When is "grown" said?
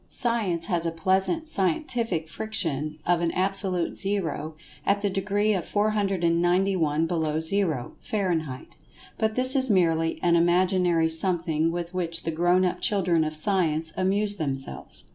12.31-12.65